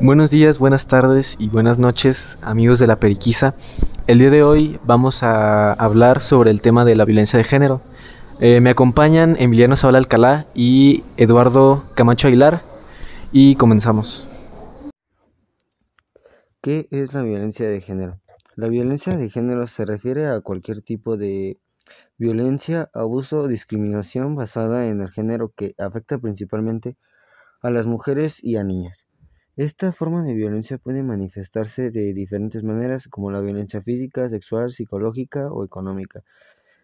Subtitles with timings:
[0.00, 3.54] Buenos días, buenas tardes y buenas noches, amigos de la Periquisa.
[4.06, 7.80] El día de hoy vamos a hablar sobre el tema de la violencia de género.
[8.38, 12.62] Eh, me acompañan Emiliano Zabal Alcalá y Eduardo Camacho Aguilar
[13.32, 14.28] y comenzamos.
[16.60, 18.20] ¿Qué es la violencia de género?
[18.54, 21.58] La violencia de género se refiere a cualquier tipo de
[22.16, 27.06] violencia, abuso o discriminación basada en el género que afecta principalmente a
[27.70, 29.06] las mujeres y a niñas.
[29.56, 35.50] Esta forma de violencia puede manifestarse de diferentes maneras, como la violencia física, sexual, psicológica
[35.50, 36.22] o económica,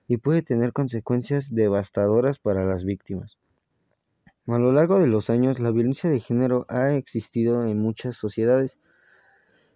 [0.08, 3.38] y puede tener consecuencias devastadoras para las víctimas.
[4.46, 8.78] A lo largo de los años, la violencia de género ha existido en muchas sociedades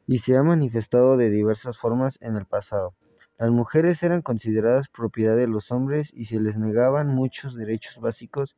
[0.07, 2.95] y se ha manifestado de diversas formas en el pasado.
[3.39, 8.57] Las mujeres eran consideradas propiedad de los hombres y se les negaban muchos derechos básicos.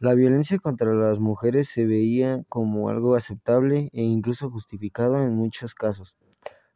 [0.00, 5.74] La violencia contra las mujeres se veía como algo aceptable e incluso justificado en muchos
[5.74, 6.16] casos.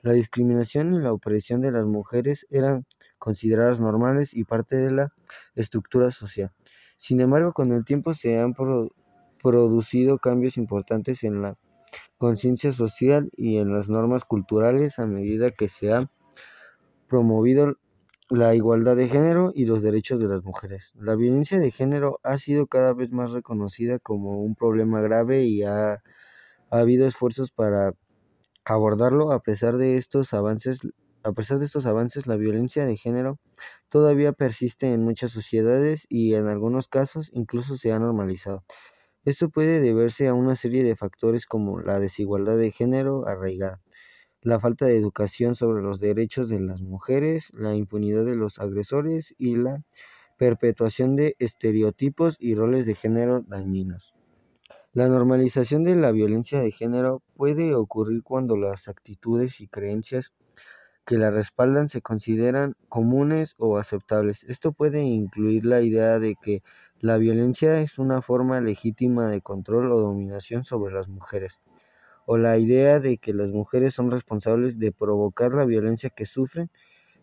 [0.00, 2.84] La discriminación y la opresión de las mujeres eran
[3.20, 5.12] consideradas normales y parte de la
[5.54, 6.50] estructura social.
[6.96, 8.54] Sin embargo, con el tiempo se han
[9.40, 11.56] producido cambios importantes en la
[12.18, 16.00] conciencia social y en las normas culturales a medida que se ha
[17.06, 17.76] promovido
[18.36, 20.92] la igualdad de género y los derechos de las mujeres.
[20.94, 25.62] La violencia de género ha sido cada vez más reconocida como un problema grave y
[25.62, 26.00] ha, ha
[26.70, 27.94] habido esfuerzos para
[28.64, 30.80] abordarlo a pesar de estos avances
[31.24, 33.38] a pesar de estos avances, la violencia de género
[33.88, 38.64] todavía persiste en muchas sociedades y en algunos casos incluso se ha normalizado.
[39.24, 43.80] Esto puede deberse a una serie de factores como la desigualdad de género arraigada,
[44.42, 49.34] la falta de educación sobre los derechos de las mujeres, la impunidad de los agresores
[49.38, 49.82] y la
[50.36, 54.14] perpetuación de estereotipos y roles de género dañinos.
[54.92, 60.32] La normalización de la violencia de género puede ocurrir cuando las actitudes y creencias
[61.06, 64.44] que la respaldan se consideran comunes o aceptables.
[64.44, 66.62] Esto puede incluir la idea de que
[66.98, 71.60] la violencia es una forma legítima de control o dominación sobre las mujeres,
[72.26, 76.70] o la idea de que las mujeres son responsables de provocar la violencia que sufren.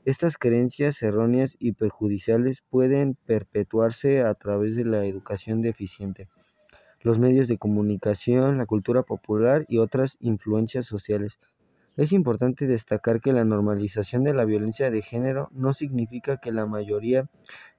[0.06, 6.30] Estas creencias erróneas y perjudiciales pueden perpetuarse a través de la educación deficiente,
[7.02, 11.40] los medios de comunicación, la cultura popular y otras influencias sociales.
[11.98, 16.66] Es importante destacar que la normalización de la violencia de género no significa que la
[16.66, 17.30] mayoría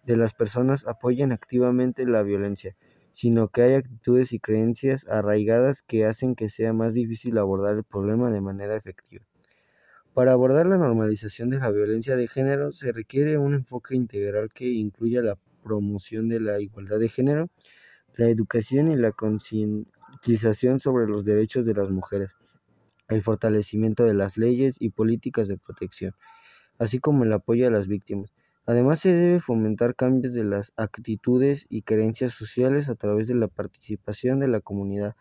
[0.04, 2.76] de las personas apoyen activamente la violencia,
[3.12, 7.84] sino que hay actitudes y creencias arraigadas que hacen que sea más difícil abordar el
[7.84, 9.24] problema de manera efectiva.
[10.14, 14.68] Para abordar la normalización de la violencia de género se requiere un enfoque integral que
[14.68, 17.48] incluya la promoción de la igualdad de género,
[18.16, 22.30] la educación y la concientización sobre los derechos de las mujeres
[23.10, 26.14] el fortalecimiento de las leyes y políticas de protección,
[26.78, 28.32] así como el apoyo a las víctimas.
[28.66, 33.48] Además, se debe fomentar cambios de las actitudes y creencias sociales a través de la
[33.48, 35.16] participación de la comunidad,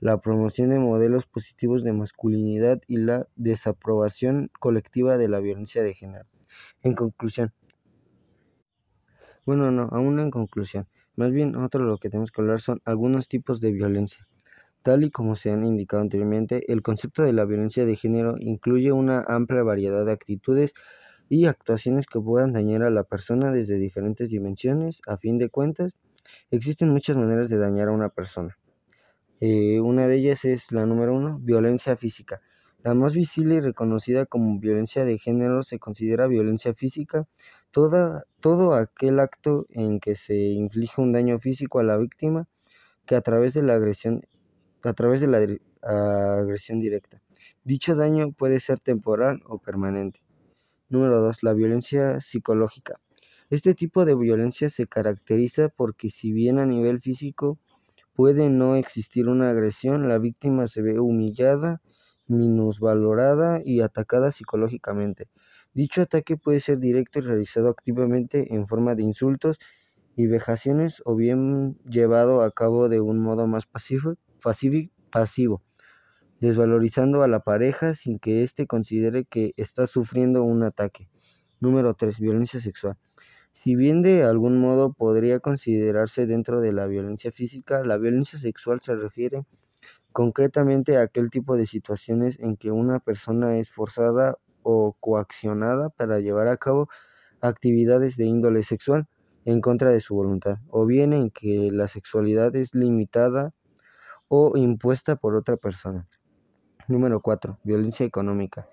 [0.00, 5.94] la promoción de modelos positivos de masculinidad y la desaprobación colectiva de la violencia de
[5.94, 6.26] género.
[6.82, 7.52] En conclusión,
[9.46, 13.28] bueno, no, aún en conclusión, más bien otro lo que tenemos que hablar son algunos
[13.28, 14.26] tipos de violencia.
[14.82, 18.92] Tal y como se han indicado anteriormente, el concepto de la violencia de género incluye
[18.92, 20.74] una amplia variedad de actitudes
[21.28, 25.00] y actuaciones que puedan dañar a la persona desde diferentes dimensiones.
[25.06, 25.98] A fin de cuentas,
[26.50, 28.56] existen muchas maneras de dañar a una persona.
[29.40, 32.40] Eh, una de ellas es la número uno, violencia física.
[32.82, 37.26] La más visible y reconocida como violencia de género se considera violencia física,
[37.70, 42.46] toda, todo aquel acto en que se inflige un daño físico a la víctima
[43.06, 44.22] que a través de la agresión
[44.82, 45.38] a través de la
[46.40, 47.22] agresión directa.
[47.64, 50.23] Dicho daño puede ser temporal o permanente.
[50.88, 51.42] Número 2.
[51.42, 53.00] La violencia psicológica.
[53.50, 57.58] Este tipo de violencia se caracteriza porque si bien a nivel físico
[58.14, 61.80] puede no existir una agresión, la víctima se ve humillada,
[62.26, 65.28] minusvalorada y atacada psicológicamente.
[65.72, 69.58] Dicho ataque puede ser directo y realizado activamente en forma de insultos
[70.16, 74.14] y vejaciones o bien llevado a cabo de un modo más pasivo
[75.10, 75.62] pasivo,
[76.44, 81.08] desvalorizando a la pareja sin que éste considere que está sufriendo un ataque.
[81.58, 82.20] Número 3.
[82.20, 82.98] Violencia sexual.
[83.54, 88.82] Si bien de algún modo podría considerarse dentro de la violencia física, la violencia sexual
[88.82, 89.46] se refiere
[90.12, 96.20] concretamente a aquel tipo de situaciones en que una persona es forzada o coaccionada para
[96.20, 96.90] llevar a cabo
[97.40, 99.06] actividades de índole sexual
[99.46, 103.54] en contra de su voluntad, o bien en que la sexualidad es limitada
[104.28, 106.06] o impuesta por otra persona.
[106.86, 107.60] Número 4.
[107.64, 108.68] Violencia económica.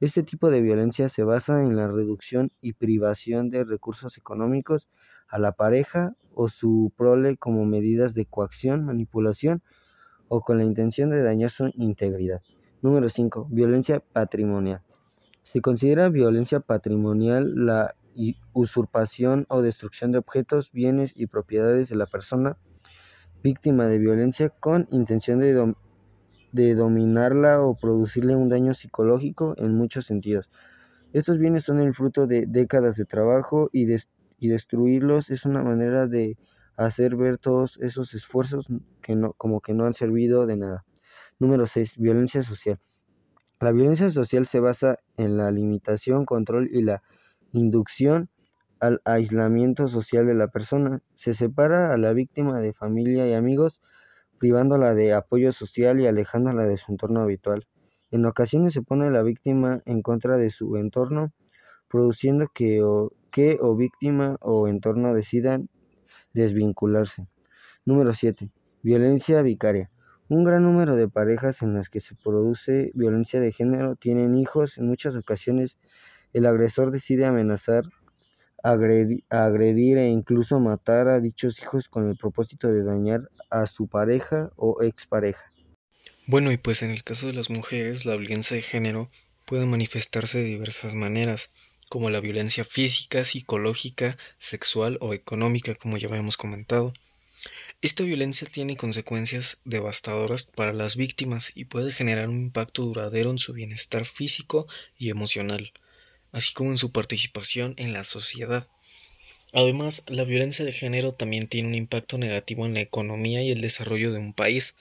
[0.00, 4.88] Este tipo de violencia se basa en la reducción y privación de recursos económicos
[5.26, 9.62] a la pareja o su prole como medidas de coacción, manipulación
[10.28, 12.40] o con la intención de dañar su integridad.
[12.82, 13.48] Número 5.
[13.50, 14.82] Violencia patrimonial.
[15.42, 17.96] Se considera violencia patrimonial la
[18.52, 22.58] usurpación o destrucción de objetos, bienes y propiedades de la persona
[23.42, 25.74] víctima de violencia con intención de,
[26.52, 30.50] de dominarla o producirle un daño psicológico en muchos sentidos.
[31.12, 33.86] Estos bienes son el fruto de décadas de trabajo y,
[34.38, 36.36] destruirlos es una manera de
[36.76, 38.66] hacer ver todos esos esfuerzos
[39.00, 40.84] que no, como que no han servido de nada.
[41.38, 41.96] Número 6.
[41.98, 42.78] Violencia social.
[43.60, 47.02] La violencia social se basa en la limitación, control y la
[47.52, 48.28] inducción
[48.80, 51.00] al aislamiento social de la persona.
[51.14, 53.80] Se separa a la víctima de familia y amigos,
[54.38, 57.66] privándola de apoyo social y alejándola de su entorno habitual.
[58.10, 61.32] En ocasiones se pone a la víctima en contra de su entorno,
[61.88, 65.68] produciendo que o, que o víctima o entorno decidan
[66.32, 67.26] desvincularse.
[67.84, 68.50] Número 7.
[68.82, 69.90] Violencia vicaria.
[70.28, 74.78] Un gran número de parejas en las que se produce violencia de género tienen hijos.
[74.78, 75.76] En muchas ocasiones
[76.32, 77.84] el agresor decide amenazar,
[78.62, 84.50] agredir, e incluso matar a dichos hijos con el propósito de dañar a su pareja
[84.56, 85.52] o expareja.
[86.26, 89.10] Bueno, y pues en el caso de las mujeres, la violencia de género
[89.44, 91.52] puede manifestarse de diversas maneras,
[91.88, 96.92] como la violencia física, psicológica, sexual o económica, como ya habíamos comentado.
[97.82, 103.38] Esta violencia tiene consecuencias devastadoras para las víctimas y puede generar un impacto duradero en
[103.38, 104.66] su bienestar físico
[104.98, 105.72] y emocional,
[106.36, 108.68] así como en su participación en la sociedad.
[109.54, 113.62] Además, la violencia de género también tiene un impacto negativo en la economía y el
[113.62, 114.76] desarrollo de un país,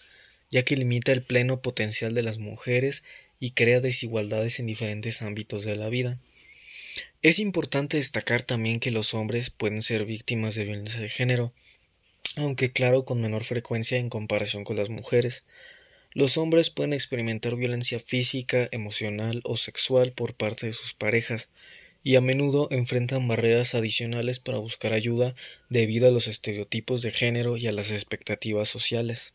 [0.50, 3.06] ya que limita el pleno potencial de las mujeres
[3.40, 6.20] y crea desigualdades en diferentes ámbitos de la vida.
[7.22, 11.54] Es importante destacar también que los hombres pueden ser víctimas de violencia de género,
[12.36, 15.46] aunque claro con menor frecuencia en comparación con las mujeres.
[16.16, 21.50] Los hombres pueden experimentar violencia física, emocional o sexual por parte de sus parejas,
[22.04, 25.36] y a menudo enfrentan barreras adicionales para buscar ayuda
[25.70, 29.34] debido a los estereotipos de género y a las expectativas sociales.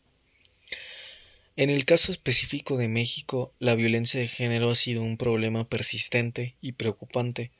[1.55, 6.55] En el caso específico de México, la violencia de género ha sido un problema persistente
[6.61, 7.51] y preocupante.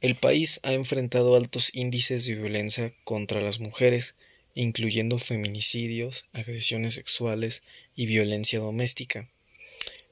[0.00, 4.16] El país ha enfrentado altos índices de violencia contra las mujeres,
[4.54, 7.62] incluyendo feminicidios, agresiones sexuales
[7.94, 9.28] y violencia doméstica.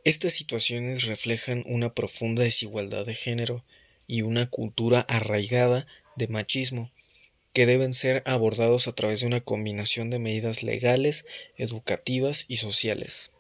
[0.05, 3.65] Estas situaciones reflejan una profunda desigualdad de género
[4.07, 5.87] y una cultura arraigada
[6.17, 6.91] de machismo
[7.53, 13.31] que deben ser abordados a través de una combinación de medidas legales, educativas y sociales.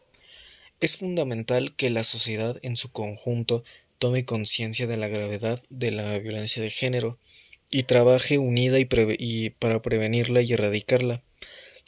[0.80, 3.64] Es fundamental que la sociedad en su conjunto
[3.98, 7.18] tome conciencia de la gravedad de la violencia de género
[7.72, 11.22] y trabaje unida y, para prevenirla y erradicarla.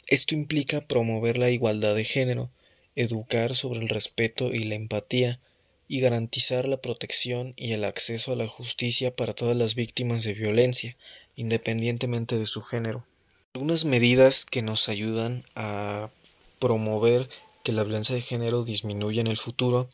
[0.07, 2.51] Esto implica promover la igualdad de género,
[2.95, 5.39] educar sobre el respeto y la empatía,
[5.87, 10.33] y garantizar la protección y el acceso a la justicia para todas las víctimas de
[10.33, 10.97] violencia,
[11.35, 13.05] independientemente de su género.
[13.53, 16.09] Algunas medidas que nos ayudan a
[16.57, 17.29] promover
[17.63, 19.87] que la violencia de género disminuya en el futuro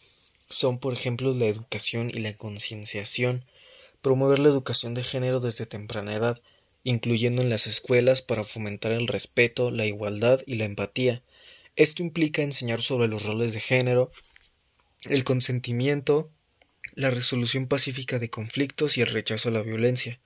[0.50, 3.44] son, por ejemplo, la educación y la concienciación,
[4.02, 6.42] promover la educación de género desde temprana edad,
[6.84, 11.24] incluyendo en las escuelas para fomentar el respeto, la igualdad y la empatía.
[11.76, 14.12] Esto implica enseñar sobre los roles de género,
[15.06, 16.30] el consentimiento,
[16.96, 20.20] la resolución pacífica de conflictos y el rechazo a la violencia,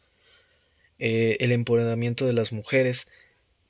[0.98, 3.08] eh, el empoderamiento de las mujeres,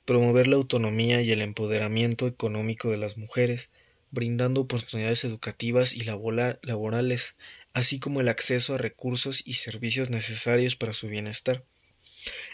[0.04, 3.70] promover la autonomía y el empoderamiento económico de las mujeres,
[4.10, 7.36] brindando oportunidades educativas y laborales,
[7.76, 11.62] así como el acceso a recursos y servicios necesarios para su bienestar.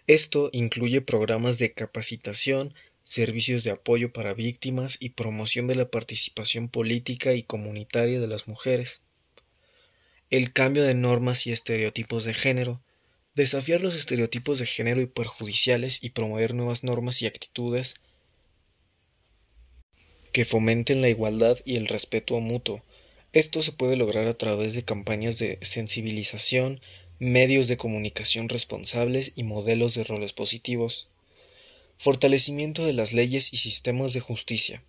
[0.09, 2.75] Esto incluye programas de capacitación,
[3.05, 8.49] servicios de apoyo para víctimas y promoción de la participación política y comunitaria de las
[8.49, 9.03] mujeres.
[10.29, 12.83] El cambio de normas y estereotipos de género,
[13.37, 17.95] desafiar los estereotipos de género y perjudiciales y promover nuevas normas y actitudes
[20.33, 22.83] que fomenten la igualdad y el respeto mutuo,
[23.33, 26.81] esto se puede lograr a través de campañas de sensibilización,
[27.19, 31.09] medios de comunicación responsables y modelos de roles positivos.
[31.97, 34.83] Fortalecimiento de las leyes y sistemas de justicia.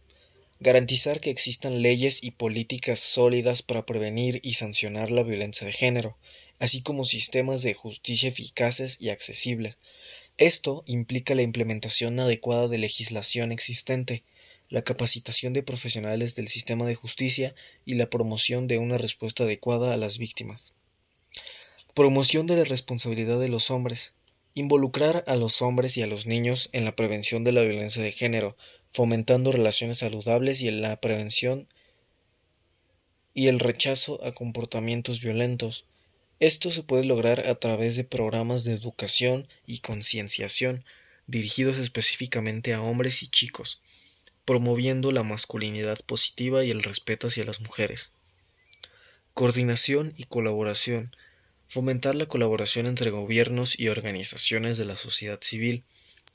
[0.59, 6.17] Garantizar que existan leyes y políticas sólidas para prevenir y sancionar la violencia de género,
[6.59, 9.77] así como sistemas de justicia eficaces y accesibles.
[10.37, 14.23] Esto implica la implementación adecuada de legislación existente,
[14.73, 17.53] la capacitación de profesionales del sistema de justicia
[17.85, 20.73] y la promoción de una respuesta adecuada a las víctimas.
[21.93, 24.15] Promoción de la responsabilidad de los hombres.
[24.55, 28.11] Involucrar a los hombres y a los niños en la prevención de la violencia de
[28.11, 28.57] género,
[28.91, 31.67] fomentando relaciones saludables y en la prevención
[33.35, 35.85] y el rechazo a comportamientos violentos.
[36.39, 40.83] Esto se puede lograr a través de programas de educación y concienciación
[41.27, 43.79] dirigidos específicamente a hombres y chicos,
[44.45, 48.11] promoviendo la masculinidad positiva y el respeto hacia las mujeres.
[49.33, 51.11] Coordinación y colaboración
[51.73, 55.83] fomentar la colaboración entre gobiernos y organizaciones de la sociedad civil,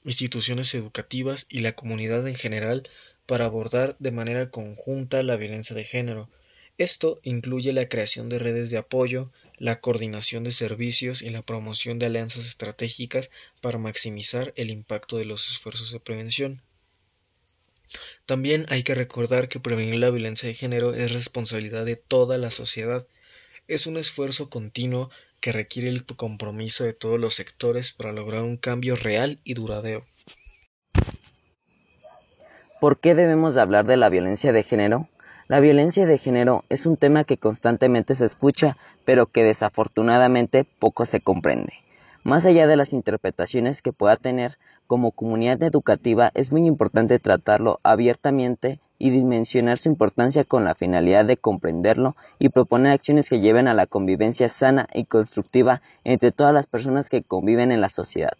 [0.05, 2.89] instituciones educativas y la comunidad en general
[3.25, 6.29] para abordar de manera conjunta la violencia de género.
[6.77, 12.01] Esto incluye la creación de redes de apoyo, la coordinación de servicios y la promoción
[12.01, 16.63] de alianzas estratégicas para maximizar el impacto de los esfuerzos de prevención.
[18.27, 22.51] También hay que recordar que prevenir la violencia de género es responsabilidad de toda la
[22.51, 23.07] sociedad.
[23.67, 28.57] Es un esfuerzo continuo que requiere el compromiso de todos los sectores para lograr un
[28.57, 30.05] cambio real y duradero.
[32.81, 35.09] ¿Por qué debemos hablar de la violencia de género?
[35.49, 41.07] La violencia de género es un tema que constantemente se escucha, pero que desafortunadamente poco
[41.07, 41.73] se comprende.
[42.25, 47.79] Más allá de las interpretaciones que pueda tener, como comunidad educativa es muy importante tratarlo
[47.83, 53.69] abiertamente y dimensionar su importancia con la finalidad de comprenderlo y proponer acciones que lleven
[53.69, 58.33] a la convivencia sana y constructiva entre todas las personas que conviven en la sociedad.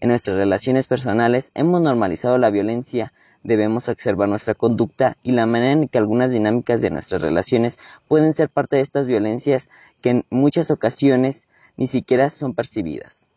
[0.00, 5.72] En nuestras relaciones personales hemos normalizado la violencia, debemos observar nuestra conducta y la manera
[5.72, 9.68] en que algunas dinámicas de nuestras relaciones pueden ser parte de estas violencias
[10.00, 13.30] que en muchas ocasiones ni siquiera son percibidas.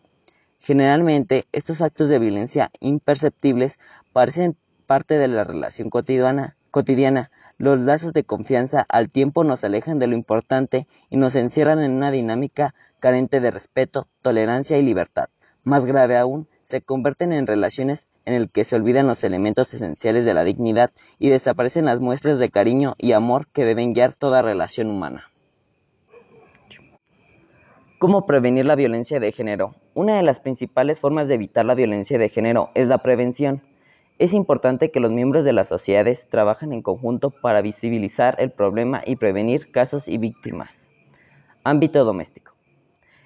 [0.59, 3.79] Generalmente, estos actos de violencia imperceptibles
[4.11, 7.31] parecen parte de la relación cotidiana, cotidiana.
[7.57, 11.91] Los lazos de confianza al tiempo nos alejan de lo importante y nos encierran en
[11.91, 15.29] una dinámica carente de respeto, tolerancia y libertad.
[15.63, 20.25] Más grave aún, se convierten en relaciones en el que se olvidan los elementos esenciales
[20.25, 24.41] de la dignidad y desaparecen las muestras de cariño y amor que deben guiar toda
[24.41, 25.30] relación humana.
[28.01, 29.75] ¿Cómo prevenir la violencia de género?
[29.93, 33.61] Una de las principales formas de evitar la violencia de género es la prevención.
[34.17, 39.03] Es importante que los miembros de las sociedades trabajen en conjunto para visibilizar el problema
[39.05, 40.89] y prevenir casos y víctimas.
[41.63, 42.55] Ámbito doméstico.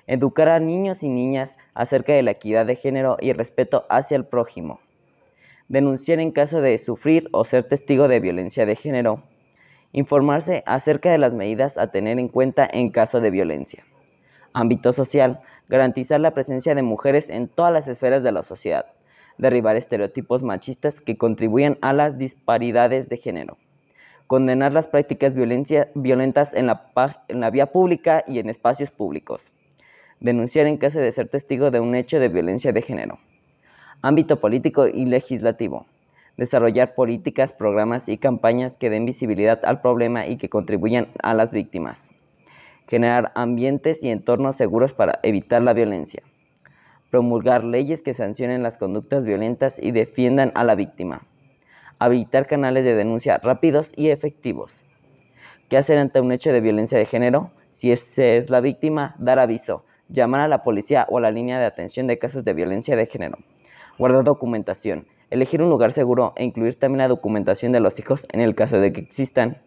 [0.08, 4.18] Educar a niños y niñas acerca de la equidad de género y el respeto hacia
[4.18, 4.82] el prójimo.
[5.70, 9.24] Denunciar en caso de sufrir o ser testigo de violencia de género.
[9.94, 13.86] Informarse acerca de las medidas a tener en cuenta en caso de violencia.
[14.56, 15.42] Ámbito social.
[15.70, 18.86] Garantizar la presencia de mujeres en todas las esferas de la sociedad
[19.38, 23.58] derribar estereotipos machistas que contribuyen a las disparidades de género,
[24.28, 26.92] condenar las prácticas violentas en la,
[27.28, 29.52] en la vía pública y en espacios públicos,
[30.20, 33.20] denunciar en caso de ser testigo de un hecho de violencia de género,
[34.02, 35.86] ámbito político y legislativo,
[36.38, 41.52] desarrollar políticas, programas y campañas que den visibilidad al problema y que contribuyan a las
[41.52, 42.15] víctimas,
[42.88, 46.24] generar ambientes y entornos seguros para evitar la violencia
[47.16, 51.26] promulgar leyes que sancionen las conductas violentas y defiendan a la víctima,
[51.98, 54.84] habilitar canales de denuncia rápidos y efectivos.
[55.70, 57.52] ¿Qué hacer ante un hecho de violencia de género?
[57.72, 61.58] Si ese es la víctima, dar aviso, llamar a la policía o a la línea
[61.58, 63.38] de atención de casos de violencia de género.
[63.98, 68.42] Guardar documentación, elegir un lugar seguro e incluir también la documentación de los hijos en
[68.42, 69.62] el caso de que existan.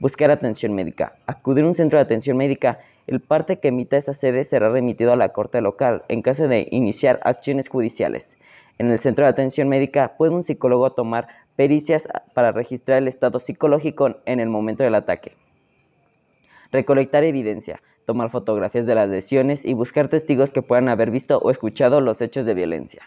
[0.00, 4.14] Buscar atención médica, acudir a un centro de atención médica el parte que emita esta
[4.14, 8.36] sede será remitido a la Corte local en caso de iniciar acciones judiciales.
[8.78, 13.38] En el centro de atención médica puede un psicólogo tomar pericias para registrar el estado
[13.38, 15.36] psicológico en el momento del ataque.
[16.72, 21.50] Recolectar evidencia, tomar fotografías de las lesiones y buscar testigos que puedan haber visto o
[21.50, 23.02] escuchado los hechos de violencia.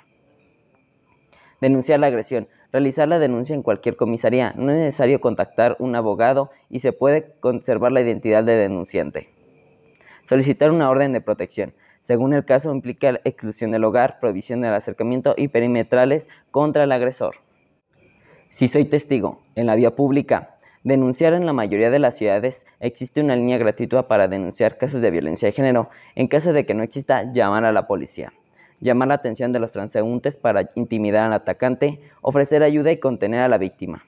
[1.60, 2.48] Denunciar la agresión.
[2.74, 4.53] Realizar la denuncia en cualquier comisaría.
[4.57, 9.29] No es necesario contactar un abogado y se puede conservar la identidad del denunciante.
[10.24, 11.74] Solicitar una orden de protección.
[12.01, 17.36] Según el caso, implica exclusión del hogar, prohibición del acercamiento y perimetrales contra el agresor.
[18.50, 23.21] Si soy testigo en la vía pública, denunciar en la mayoría de las ciudades existe
[23.21, 25.89] una línea gratuita para denunciar casos de violencia de género.
[26.15, 28.33] En caso de que no exista, llamar a la policía.
[28.79, 33.48] Llamar la atención de los transeúntes para intimidar al atacante, ofrecer ayuda y contener a
[33.48, 34.03] la víctima.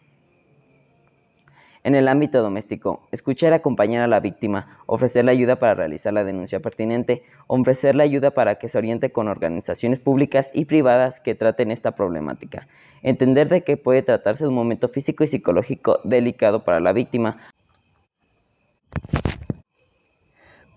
[1.82, 6.26] En el ámbito doméstico, escuchar y acompañar a la víctima, ofrecerle ayuda para realizar la
[6.26, 11.72] denuncia pertinente, ofrecerle ayuda para que se oriente con organizaciones públicas y privadas que traten
[11.72, 12.68] esta problemática,
[13.02, 17.38] entender de que puede tratarse de un momento físico y psicológico delicado para la víctima.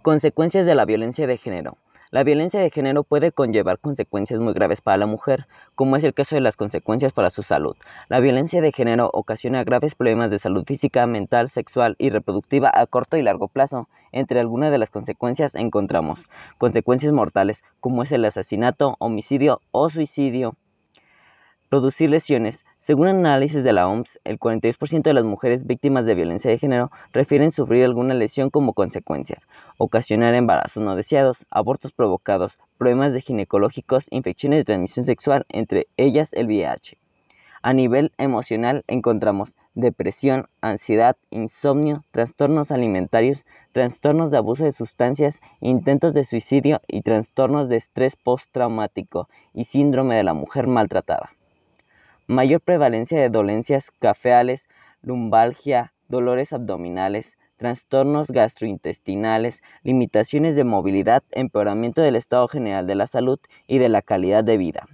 [0.03, 1.77] Consecuencias de la violencia de género.
[2.13, 6.13] La violencia de género puede conllevar consecuencias muy graves para la mujer, como es el
[6.13, 7.75] caso de las consecuencias para su salud.
[8.11, 12.85] La violencia de género ocasiona graves problemas de salud física, mental, sexual y reproductiva a
[12.85, 13.89] corto y largo plazo.
[14.13, 16.29] Entre algunas de las consecuencias encontramos
[16.59, 20.55] consecuencias mortales, como es el asesinato, homicidio o suicidio,
[21.73, 22.67] producir lesiones.
[22.77, 26.91] Según análisis de la OMS, el 42% de las mujeres víctimas de violencia de género
[27.15, 29.41] refieren sufrir alguna lesión como consecuencia,
[29.79, 36.35] ocasionar embarazos no deseados, abortos provocados, problemas de ginecológicos, infecciones de transmisión sexual, entre ellas
[36.35, 36.99] el VIH.
[37.63, 46.13] A nivel emocional encontramos depresión, ansiedad, insomnio, trastornos alimentarios, trastornos de abuso de sustancias, intentos
[46.13, 51.31] de suicidio y trastornos de estrés postraumático y síndrome de la mujer maltratada
[52.27, 54.69] mayor prevalencia de dolencias cafeales,
[55.03, 63.39] lumbalgia, dolores abdominales, trastornos gastrointestinales, limitaciones de movilidad, empeoramiento del estado general de la salud
[63.67, 64.89] y de la calidad de vida.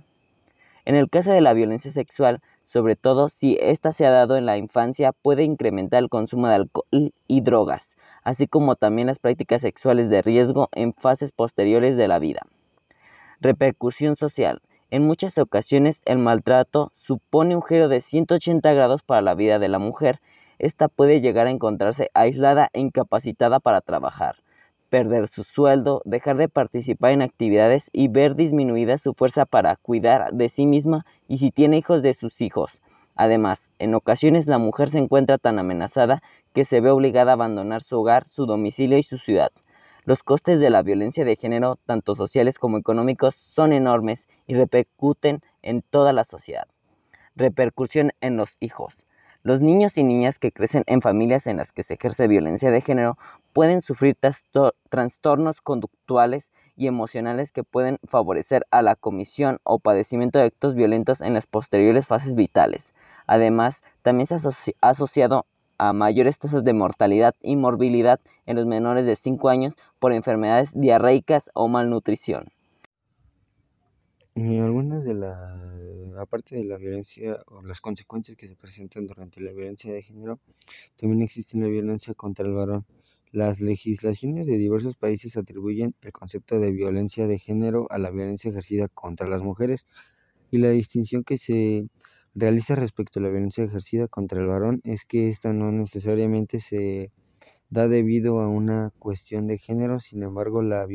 [0.85, 4.47] En el caso de la violencia sexual, sobre todo si ésta se ha dado en
[4.47, 9.63] la infancia, puede incrementar el consumo de alcohol y drogas, así como también las prácticas
[9.63, 12.41] sexuales de riesgo en fases posteriores de la vida.
[13.41, 14.63] Repercusión social.
[14.91, 19.69] En muchas ocasiones el maltrato supone un giro de 180 grados para la vida de
[19.69, 20.19] la mujer.
[20.59, 24.37] Esta puede llegar a encontrarse aislada e incapacitada para trabajar,
[24.89, 30.33] perder su sueldo, dejar de participar en actividades y ver disminuida su fuerza para cuidar
[30.33, 32.81] de sí misma y si tiene hijos de sus hijos.
[33.15, 36.23] Además, en ocasiones la mujer se encuentra tan amenazada
[36.55, 39.51] que se ve obligada a abandonar su hogar, su domicilio y su ciudad.
[40.05, 45.43] Los costes de la violencia de género, tanto sociales como económicos, son enormes y repercuten
[45.63, 46.67] en toda la sociedad.
[47.37, 49.07] Repercusión en los hijos.
[49.45, 52.81] Los niños y niñas que crecen en familias en las que se ejerce violencia de
[52.81, 53.17] género
[53.53, 54.17] pueden sufrir
[54.89, 61.21] trastornos conductuales y emocionales que pueden favorecer a la comisión o padecimiento de actos violentos
[61.21, 62.95] en las posteriores fases vitales.
[63.27, 65.47] Además, también se ha asociado
[65.79, 70.73] a mayores tasas de mortalidad y morbilidad en los menores de 5 años por enfermedades
[70.75, 72.49] diarreicas o malnutrición.
[74.35, 75.15] Y algunas de
[76.21, 80.39] aparte de la violencia o las consecuencias que se presentan durante la violencia de género,
[80.97, 82.85] también existe la violencia contra el varón.
[83.33, 88.51] Las legislaciones de diversos países atribuyen el concepto de violencia de género a la violencia
[88.51, 89.87] ejercida contra las mujeres
[90.51, 91.89] y la distinción que se
[92.39, 97.11] realiza respecto a la violencia ejercida contra el varón es que esta no necesariamente se
[97.69, 100.87] da debido a una cuestión de género, sin embargo la,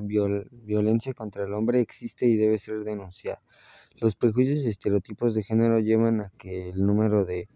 [0.00, 3.42] violencia contra el hombre existe y debe ser denunciada.
[3.96, 7.48] Los prejuicios y estereotipos de género llevan a que el número de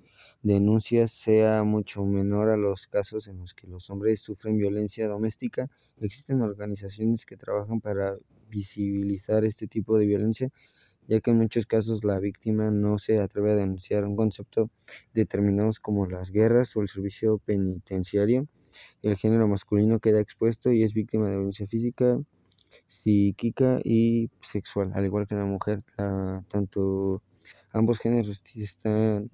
[0.43, 5.71] denuncias sea mucho menor a los casos en los que los hombres sufren violencia doméstica.
[6.01, 8.17] Existen organizaciones que trabajan para
[8.49, 10.51] visibilizar este tipo de violencia
[11.09, 14.71] ya que en muchos casos la víctima no se atreve a denunciar un concepto
[15.15, 18.47] determinados como las guerras o el servicio penitenciario.
[19.03, 22.19] El género masculino queda expuesto y es víctima de violencia física,
[22.87, 25.83] psíquica y sexual, al igual que la mujer.
[26.49, 27.23] tanto
[27.73, 29.31] ambos géneros están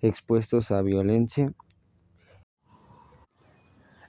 [0.00, 1.52] expuestos a violencia.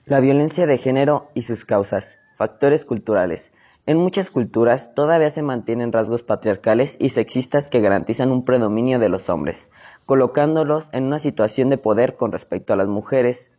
[0.06, 2.18] La violencia de género y sus causas.
[2.36, 3.52] Factores culturales.
[3.86, 9.08] En muchas culturas todavía se mantienen rasgos patriarcales y sexistas que garantizan un predominio de
[9.08, 9.70] los hombres,
[10.04, 13.52] colocándolos en una situación de poder con respecto a las mujeres.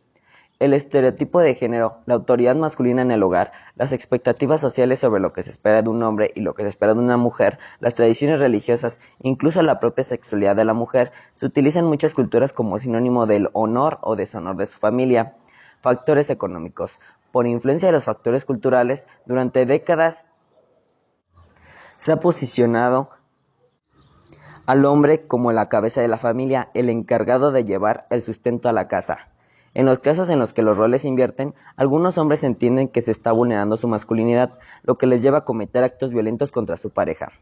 [0.60, 5.32] El estereotipo de género, la autoridad masculina en el hogar, las expectativas sociales sobre lo
[5.32, 7.94] que se espera de un hombre y lo que se espera de una mujer, las
[7.94, 12.78] tradiciones religiosas, incluso la propia sexualidad de la mujer, se utilizan en muchas culturas como
[12.78, 15.34] sinónimo del honor o deshonor de su familia.
[15.80, 17.00] Factores económicos.
[17.32, 20.28] Por influencia de los factores culturales, durante décadas
[21.96, 23.10] se ha posicionado
[24.66, 28.72] al hombre como la cabeza de la familia, el encargado de llevar el sustento a
[28.72, 29.30] la casa.
[29.74, 33.10] En los casos en los que los roles se invierten, algunos hombres entienden que se
[33.10, 37.32] está vulnerando su masculinidad, lo que les lleva a cometer actos violentos contra su pareja.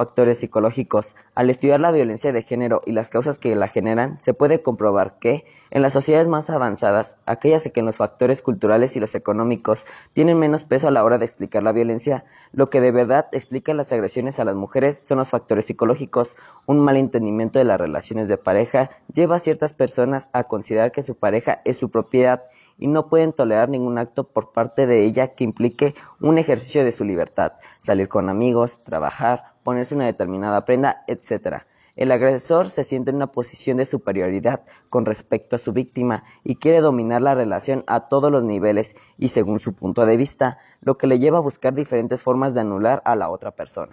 [0.00, 1.14] Factores psicológicos.
[1.34, 5.18] Al estudiar la violencia de género y las causas que la generan, se puede comprobar
[5.18, 9.84] que, en las sociedades más avanzadas, aquellas en que los factores culturales y los económicos
[10.14, 13.74] tienen menos peso a la hora de explicar la violencia, lo que de verdad explica
[13.74, 16.34] las agresiones a las mujeres son los factores psicológicos.
[16.64, 21.02] Un mal entendimiento de las relaciones de pareja lleva a ciertas personas a considerar que
[21.02, 22.44] su pareja es su propiedad
[22.80, 26.90] y no pueden tolerar ningún acto por parte de ella que implique un ejercicio de
[26.90, 31.58] su libertad, salir con amigos, trabajar, ponerse una determinada prenda, etc.
[31.94, 36.56] El agresor se siente en una posición de superioridad con respecto a su víctima y
[36.56, 40.96] quiere dominar la relación a todos los niveles y según su punto de vista, lo
[40.96, 43.92] que le lleva a buscar diferentes formas de anular a la otra persona.